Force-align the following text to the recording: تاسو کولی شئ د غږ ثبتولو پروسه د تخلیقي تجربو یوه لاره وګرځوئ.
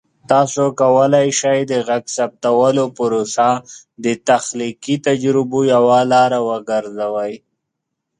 تاسو 0.31 0.63
کولی 0.79 1.27
شئ 1.39 1.59
د 1.71 1.73
غږ 1.87 2.03
ثبتولو 2.17 2.85
پروسه 2.97 3.49
د 4.03 4.05
تخلیقي 4.27 4.95
تجربو 5.07 5.59
یوه 5.73 5.99
لاره 6.11 6.39
وګرځوئ. 6.49 7.33